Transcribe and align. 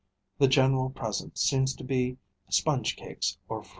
The 0.39 0.47
general 0.47 0.89
present 0.89 1.37
seems 1.37 1.75
to 1.75 1.83
be 1.83 2.17
sponge 2.49 2.95
cakes 2.95 3.37
or 3.47 3.61
fruit. 3.61 3.69